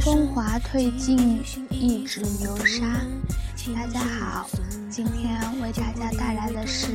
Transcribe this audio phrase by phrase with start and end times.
[0.00, 2.86] 风华褪尽，一纸流沙。
[3.74, 4.48] 大家好，
[4.88, 6.86] 今天为大家带来的是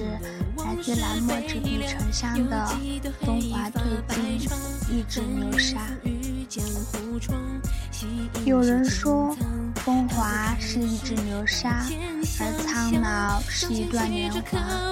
[0.58, 2.58] 来自蓝墨纸笔沉香的
[3.23, 4.50] 《风华褪尽，
[4.90, 5.77] 一纸流沙》。
[8.44, 9.38] 有人说，
[9.76, 11.85] 风华是一纸流沙，
[12.40, 14.34] 而苍老是一段年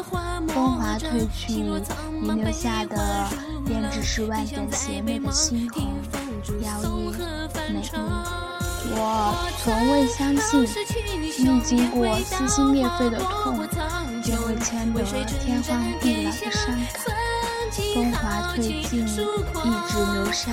[0.04, 0.23] 华。
[0.48, 3.28] 风华褪去，遗留下的
[3.66, 5.84] 便只是万点邪魅的猩红，
[6.62, 7.12] 妖异
[7.74, 7.90] 美丽。
[8.96, 8.98] 我
[9.64, 10.68] 从未相信，
[11.40, 13.58] 历经过撕心裂肺的痛，
[14.24, 15.04] 便会牵得
[15.44, 17.02] 天荒地老的伤感。
[17.96, 20.52] 风华褪尽，一纸流沙。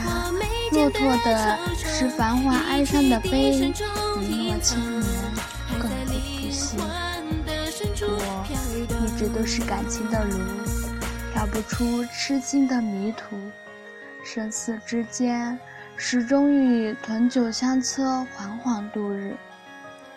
[0.72, 3.72] 骆驼的是繁华哀伤的悲，
[4.20, 5.04] 一诺千年，
[9.20, 10.38] 直都是感情的奴，
[11.34, 13.36] 跳不出痴心的迷途，
[14.24, 15.58] 生死之间。
[15.94, 19.36] 始终与屯酒相侧，缓缓度日。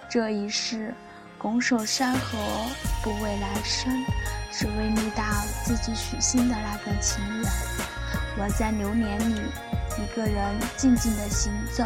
[0.10, 0.94] 这一世，
[1.38, 2.38] 拱手山河，
[3.04, 3.92] 不为来生，
[4.54, 5.22] 只为觅到
[5.66, 7.52] 自己许心的那个情人。
[8.38, 9.36] 我在流年里，
[10.02, 11.84] 一个人静静的行走，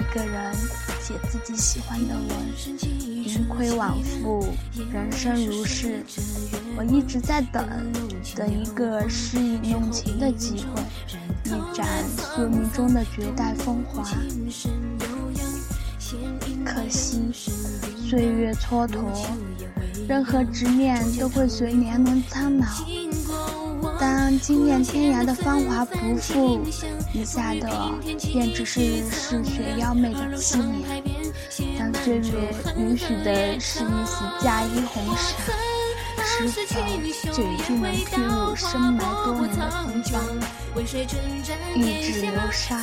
[0.00, 0.54] 一个人
[1.08, 2.28] 写自己喜欢的文。
[3.24, 4.46] 盈亏往复，
[4.92, 6.04] 人生如是，
[6.76, 7.66] 我一直在等，
[8.36, 10.82] 等一个诗意弄情的机会，
[11.44, 14.04] 一展宿命中的绝代风华。
[16.62, 18.98] 可惜，岁月蹉跎，
[20.06, 22.66] 任何执念都会随年轮苍老。
[23.98, 26.60] 当惊艳天涯的芳华不复，
[27.12, 27.90] 余下的
[28.32, 31.12] 便只是嗜血妖媚的凄美。
[31.78, 35.52] 当岁月允许的是一袭嫁衣红纱，
[36.24, 36.80] 是否
[37.32, 40.22] 就一定能披露深埋多年的芬芳？
[41.74, 42.78] 一纸流沙，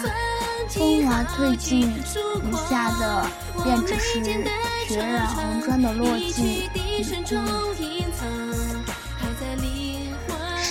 [0.70, 3.26] 风华褪尽，余下的
[3.64, 4.24] 便只是
[4.88, 8.05] 血染红妆的落寂与孤影。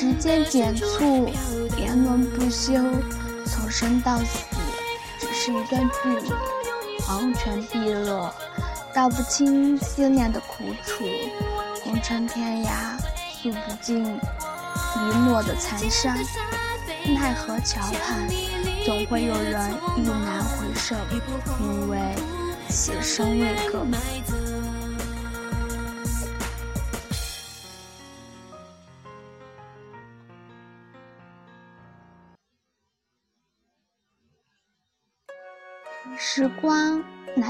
[0.04, 1.30] 时间减速，
[1.76, 2.74] 年轮不休，
[3.46, 4.44] 从生到死，
[5.18, 6.30] 只是一段距离。
[7.00, 8.30] 黄泉碧落，
[8.94, 11.04] 道不清思念的苦楚；
[11.82, 12.98] 红尘天涯，
[13.32, 16.14] 诉不尽遗落的残伤。
[17.06, 18.28] 奈何桥畔，
[18.84, 20.94] 总会有人意难回首，
[21.62, 21.98] 因为
[22.68, 23.86] 此生未够。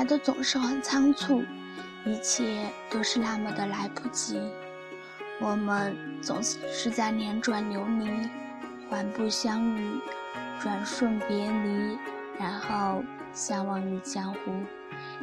[0.05, 1.43] 来的总是很仓促，
[2.05, 4.39] 一切都是那么的来不及。
[5.41, 8.29] 我们总是在辗转流离，
[8.91, 9.99] 缓步相遇，
[10.61, 11.97] 转瞬别离，
[12.39, 14.53] 然后相忘于江湖，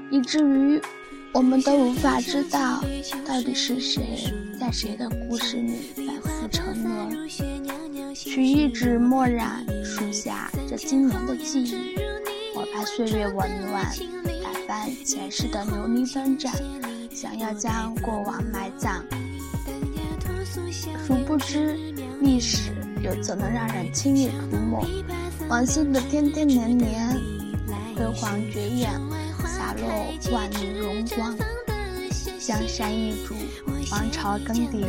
[0.09, 0.81] 以至于
[1.31, 2.81] 我们都无法知道
[3.24, 7.30] 到底是谁在谁的故事里反复沉沦。
[8.16, 12.00] 取一纸墨染，书下这今年的记忆。
[12.56, 13.86] 我怕岁月紊乱，
[14.71, 16.49] 翻前世的流离纷展，
[17.13, 19.03] 想要将过往埋葬。
[21.05, 21.75] 殊不知，
[22.21, 22.71] 历史
[23.03, 24.87] 又怎能让人轻易涂抹？
[25.49, 27.13] 往昔的天天年年，
[27.97, 28.89] 辉煌绝艳，
[29.43, 29.89] 洒落
[30.31, 31.35] 万里荣光。
[32.39, 33.35] 江山易主，
[33.91, 34.85] 王朝更迭，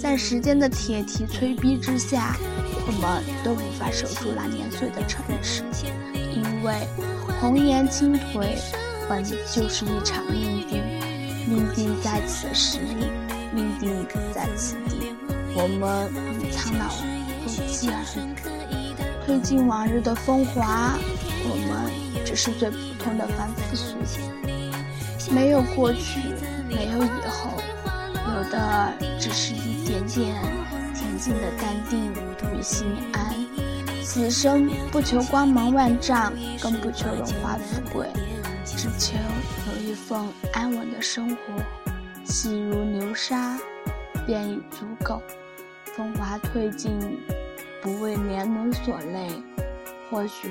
[0.00, 2.36] 在时间的铁蹄催逼之下，
[2.86, 5.64] 我们都无法守住那年岁的城池。
[6.32, 6.86] 因为
[7.40, 8.56] 红颜倾颓
[9.08, 10.82] 本就是一场命定，
[11.46, 12.78] 命定在此时，
[13.52, 15.14] 命定在此地。
[15.54, 16.10] 我们
[16.40, 16.88] 与苍老
[17.42, 18.94] 不期而遇，
[19.26, 20.98] 褪尽往日的风华，
[21.44, 21.90] 我们
[22.24, 24.18] 只是最普通的凡夫俗子。
[25.32, 26.20] 没有过去，
[26.68, 27.52] 没有以后，
[28.14, 30.36] 有的只是一点点
[30.94, 32.12] 恬静的淡定
[32.54, 33.34] 与心安。
[34.04, 38.06] 此生不求光芒万丈，更不求荣华富贵，
[38.76, 39.16] 只求
[39.68, 40.20] 有一份
[40.52, 41.36] 安稳的生活。
[42.24, 43.58] 细如流沙，
[44.26, 45.22] 便已足够。
[45.96, 46.92] 风华褪尽，
[47.82, 49.28] 不为年轮所累，
[50.10, 50.48] 或许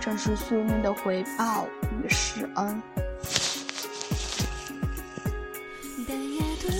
[0.00, 1.66] 正是宿命的回报
[2.02, 2.82] 与施恩。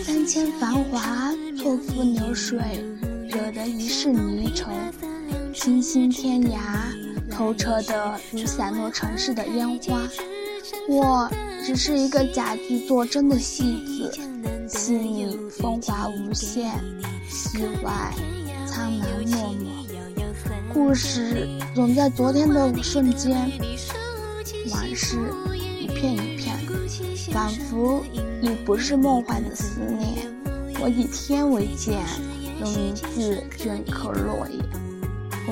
[0.05, 2.59] 三千繁华，错付流水，
[3.29, 4.71] 惹得一世离愁。
[5.53, 6.59] 星星天涯，
[7.31, 10.01] 透彻的如散落城市的烟花。
[10.89, 11.31] 我
[11.65, 14.13] 只是一个假剧作真的戏子，
[14.69, 16.73] 戏里风华无限，
[17.29, 18.13] 戏外
[18.67, 20.73] 苍茫落寞。
[20.73, 23.49] 故故事总在昨天的瞬间，
[24.73, 25.17] 往事
[25.79, 26.59] 一片一片，
[27.33, 28.03] 仿佛
[28.43, 30.27] 已不是梦幻的思念。
[30.81, 32.01] 我以天为鉴，
[32.61, 34.59] 用名字镌刻落叶。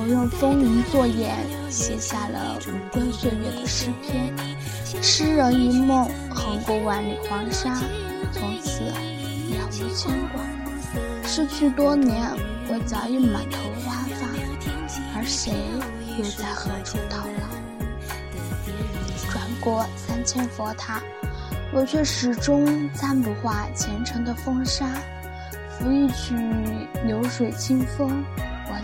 [0.01, 1.35] 我用风云作眼，
[1.69, 4.33] 写下了无关岁月的诗篇。
[5.03, 7.75] 诗人一梦，横过万里黄沙，
[8.31, 8.95] 从此了
[9.67, 10.41] 无牵挂。
[11.27, 12.25] 逝去多年，
[12.69, 14.29] 我早已满头花发，
[15.17, 15.51] 而谁
[16.17, 17.49] 又在何处叨老？
[19.29, 21.03] 转过三千佛塔，
[21.73, 24.85] 我却始终参不化前尘的风沙。
[25.77, 26.33] 拂一曲
[27.05, 28.23] 流水清风，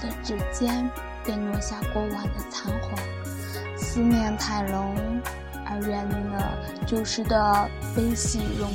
[0.05, 0.89] 的指尖
[1.23, 2.97] 便落下过往的残红。
[3.75, 5.21] 思念太浓，
[5.65, 8.69] 而远离了旧时的悲喜荣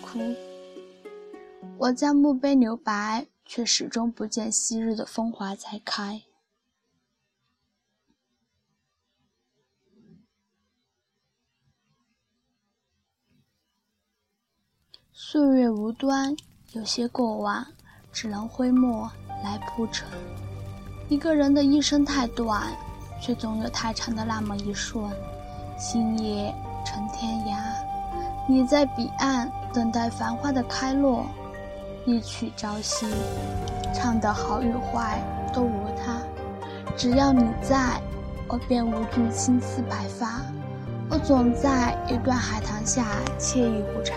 [0.00, 0.18] 枯。
[1.78, 6.22] 我将墓碑留白，却始终不见昔日的风华再开。
[15.10, 16.36] 岁月无端，
[16.72, 17.66] 有些过往
[18.12, 19.10] 只能挥墨
[19.42, 20.06] 来铺陈。
[21.10, 22.68] 一个人的一生太短，
[23.20, 25.04] 却总有太长的那么一瞬。
[25.76, 26.54] 星夜
[26.86, 27.56] 成天涯，
[28.48, 31.26] 你在彼岸等待繁花的开落。
[32.06, 33.08] 一曲朝夕，
[33.92, 35.20] 唱得好与坏
[35.52, 36.22] 都无他，
[36.96, 38.00] 只要你在，
[38.46, 40.40] 我便无惧青丝白发。
[41.10, 43.04] 我总在一段海棠下
[43.36, 44.14] 沏一壶茶，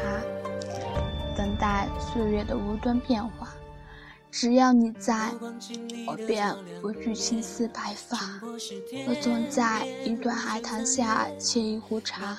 [1.35, 3.47] 等待岁月的无端变化。
[4.33, 5.29] 只要你在，
[6.07, 6.51] 我便
[6.81, 8.17] 无惧青丝白发。
[9.07, 12.35] 我总在一段海棠下沏一壶茶，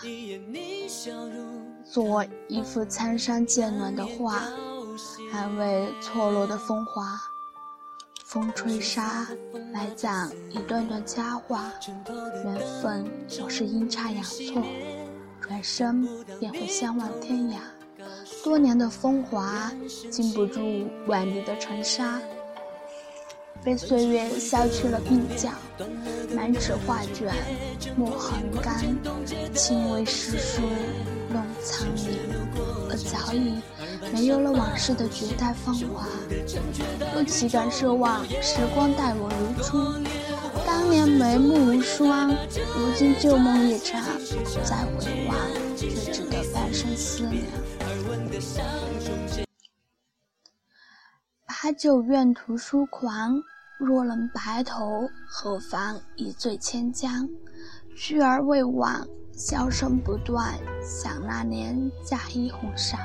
[1.85, 4.43] 做一幅苍山渐暖的画。
[5.33, 7.17] 安慰错落的风华，
[8.25, 9.29] 风吹沙
[9.73, 11.73] 埋葬一段段佳话，
[12.45, 14.61] 缘分总是阴差阳错，
[15.41, 16.05] 转身
[16.41, 17.59] 便会相忘天涯。
[18.45, 19.73] 多年的风华
[20.11, 22.21] 经不住万里的尘沙，
[23.65, 25.49] 被岁月削去了鬓角，
[26.37, 27.35] 满纸画卷
[27.97, 28.85] 墨痕干，
[29.55, 30.61] 轻微诗书
[31.33, 32.19] 弄苍凉，
[32.91, 33.55] 而早已。
[34.13, 36.07] 没有了往事的绝代芳华，
[37.17, 39.79] 我岂敢奢望时光待我如初？
[40.67, 42.29] 当年眉目如霜，
[42.77, 44.03] 如今旧梦一场，
[44.63, 45.35] 再回望
[45.75, 47.43] 却只得半生思量。
[51.47, 53.43] 把酒愿图书狂，
[53.79, 57.29] 若能白头，何妨一醉千江？
[57.97, 62.99] 去而未往，箫声不断，想那年嫁衣红裳。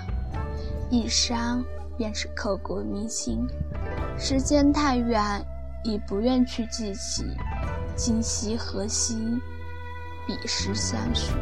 [0.89, 1.63] 一伤
[1.97, 3.47] 便是刻骨铭心，
[4.17, 5.45] 时间太远，
[5.83, 7.23] 已不愿去记起。
[7.95, 9.15] 今夕何夕，
[10.27, 11.33] 彼时相许，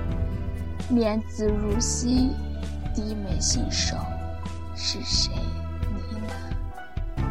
[0.89, 2.31] 面子如昔，
[2.97, 3.95] 低眉信手，
[4.75, 6.19] 是谁呢
[7.15, 7.21] 喃？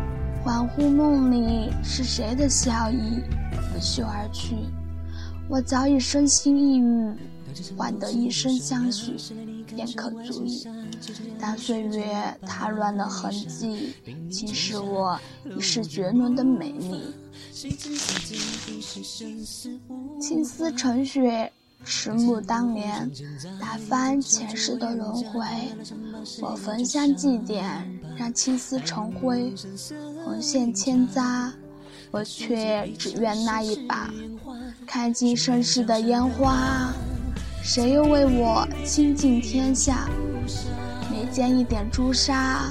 [0.44, 3.20] 恍惚梦里，是谁的笑意
[3.50, 4.54] 拂袖而去？
[5.48, 7.12] 我早已身心抑郁，
[7.76, 9.17] 换得一生相许，
[9.67, 10.64] 便可足矣。
[11.36, 13.96] 当岁月踏乱了痕迹，
[14.31, 17.12] 侵蚀我已是绝伦的美丽。
[20.20, 21.52] 青丝成雪，
[21.86, 23.08] 迟暮当年，
[23.60, 25.46] 打翻前世的轮回。
[26.43, 27.62] 我焚香祭奠，
[28.16, 29.55] 让青丝成灰，
[30.24, 31.52] 红线牵扎，
[32.10, 34.10] 我却只愿那一把，
[34.84, 36.93] 看尽盛世的烟花。
[37.62, 40.08] 谁又为我倾尽天下？
[41.08, 42.69] 眉间一点朱砂，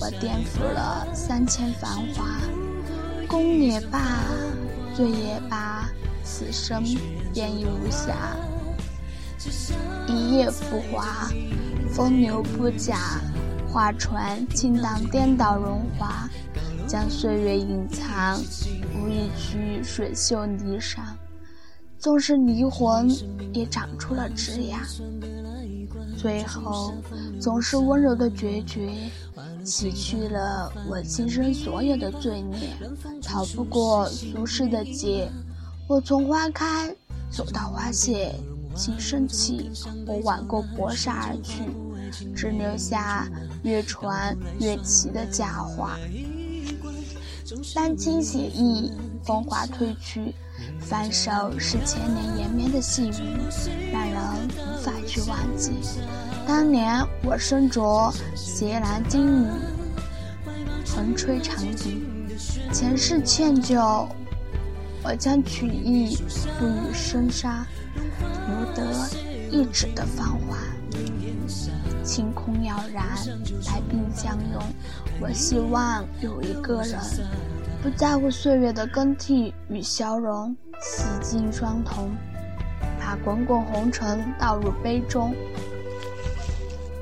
[0.00, 2.40] 我颠覆了三千繁华。
[3.28, 4.00] 功也罢，
[4.96, 5.88] 罪也罢，
[6.24, 6.82] 此生
[7.32, 8.12] 便已无暇。
[10.08, 11.30] 一夜浮华，
[11.90, 13.20] 风流不假，
[13.68, 16.28] 画船轻荡，颠倒荣华，
[16.86, 18.38] 将岁月隐藏，
[18.94, 21.00] 无一曲水袖霓裳。
[21.98, 23.10] 纵是离魂，
[23.52, 24.78] 也长出了枝桠。
[26.16, 26.94] 最后，
[27.40, 28.90] 总是温柔的决绝，
[29.64, 32.76] 洗去了我今生所有的罪孽，
[33.22, 35.28] 逃不过俗世的劫。
[35.88, 36.94] 我从花开
[37.30, 38.34] 走到花谢，
[38.76, 39.70] 今生起，
[40.06, 41.62] 我挽过薄纱而去，
[42.34, 43.26] 只留下
[43.62, 45.98] 越传越奇的佳话。
[47.74, 48.92] 丹青写意，
[49.24, 50.34] 风华褪去，
[50.80, 53.12] 翻手是千年延绵的细雨，
[53.92, 54.20] 让人
[54.56, 55.72] 无法去忘记。
[56.46, 59.46] 当年我身着斜蓝金羽，
[60.86, 62.04] 横吹长笛，
[62.72, 64.08] 前世欠酒，
[65.08, 66.18] 我将曲意
[66.58, 67.64] 不与生杀，
[68.48, 68.92] 留得
[69.52, 70.58] 一纸的繁华。
[72.02, 73.04] 晴空了然，
[73.64, 74.60] 百病相拥。
[75.20, 76.98] 我希望有一个人，
[77.80, 82.10] 不在乎岁月的更替与消融，洗尽双瞳，
[82.98, 85.32] 把滚滚红尘倒入杯中。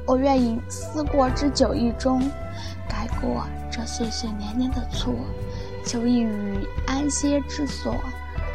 [0.07, 2.21] 我愿饮思过之酒一盅，
[2.87, 5.15] 改过这岁岁年年的错。
[5.85, 7.95] 求一隅安歇之所，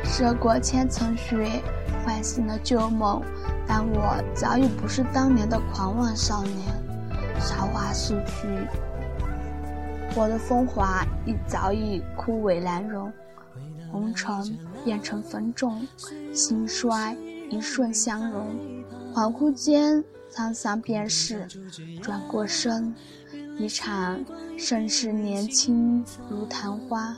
[0.03, 1.61] 涉过千层雪，
[2.03, 3.21] 唤醒了旧梦。
[3.67, 6.57] 但我早已不是当年的狂妄少年，
[7.39, 8.47] 韶华逝去，
[10.15, 13.11] 我的风华已早已枯萎难容。
[13.91, 15.87] 红尘变成粉种，
[16.33, 17.15] 兴衰
[17.49, 18.47] 一瞬相融。
[19.13, 21.47] 恍惚间，沧桑便是
[22.01, 22.93] 转过身。
[23.59, 24.17] 一场
[24.57, 27.13] 盛世，年轻如昙花。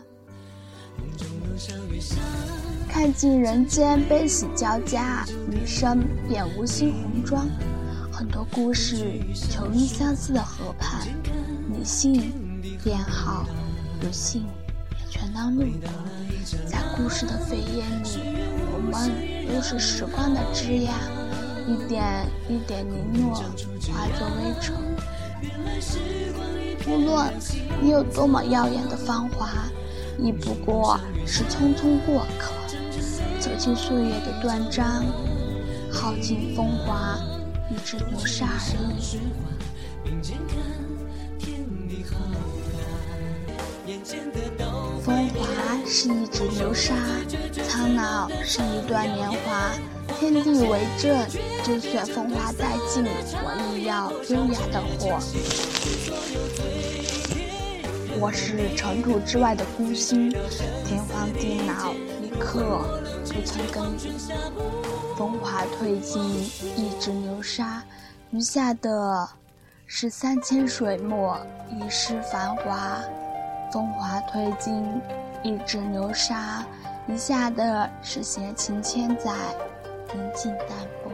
[2.89, 7.45] 看尽人间悲喜交加，余生便无心红妆。
[8.11, 11.07] 很多故事，求一相思的河畔，
[11.69, 12.33] 你信
[12.83, 13.45] 便好，
[13.99, 15.91] 不信也全当路过。
[16.65, 18.17] 在故事的飞烟里，
[18.73, 19.11] 我们
[19.47, 20.89] 都是时光的枝桠，
[21.67, 23.35] 一点一点零落，
[23.93, 24.73] 化作微尘。
[26.87, 27.33] 无论
[27.81, 29.49] 你有多么耀眼的芳华，
[30.19, 32.51] 亦不过是匆匆过客，
[33.39, 35.05] 走进岁月的断章，
[35.91, 37.17] 耗尽风华，
[37.69, 39.19] 一只流沙而已。
[45.01, 45.45] 风华
[45.85, 46.93] 是一指流沙，
[47.67, 49.71] 苍老是一段年华。
[50.21, 51.27] 天地为证，
[51.63, 53.03] 就算风华殆尽，
[53.43, 55.19] 我亦要优雅的活。
[58.19, 60.29] 我是尘土之外的孤星，
[60.85, 62.85] 天荒地老，一刻
[63.33, 64.11] 不曾更迭。
[65.17, 66.23] 风华褪尽，
[66.77, 67.81] 一指流沙，
[68.29, 69.27] 余下的
[69.87, 71.35] 是三千水墨，
[71.71, 73.01] 一世繁华。
[73.73, 75.01] 风华褪尽，
[75.41, 76.63] 一指流沙，
[77.07, 79.31] 余下的是闲情千载。
[80.13, 80.69] 宁静淡
[81.03, 81.11] 泊。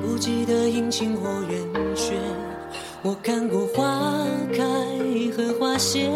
[0.00, 2.14] 不记得阴晴或圆缺，
[3.02, 4.24] 我看过花
[4.56, 4.64] 开
[5.36, 6.10] 和花谢。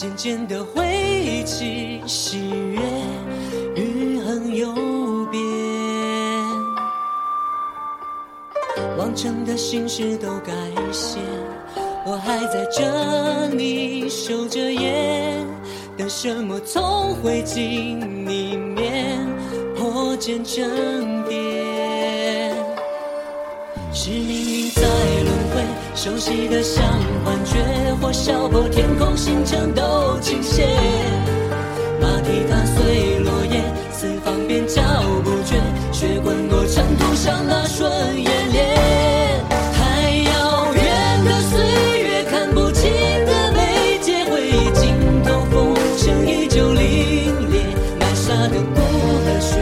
[0.00, 2.38] 渐渐的回忆起喜
[2.70, 2.80] 悦，
[3.74, 4.72] 余恨又
[5.26, 5.42] 变，
[8.96, 10.52] 往常的心事都改
[10.92, 11.18] 写，
[12.06, 15.44] 我还在这里守着夜，
[15.96, 19.18] 等什么从灰烬里面
[19.74, 20.62] 破茧成
[21.28, 22.54] 蝶，
[23.92, 24.82] 是命运在，
[25.98, 26.84] 熟悉的像
[27.24, 27.58] 幻觉。
[28.00, 30.64] 或笑破天空，星辰都倾斜。
[32.00, 34.80] 马蹄踏碎落叶，四方边角
[35.24, 35.56] 不绝，
[35.90, 38.76] 血滚落尘土上那瞬眼裂。
[39.74, 41.58] 太遥远的岁
[42.04, 42.92] 月，看不清
[43.26, 47.74] 的眉间，回忆尽头，风声依旧凛冽。
[47.98, 48.80] 埋下的骨
[49.24, 49.58] 和雪，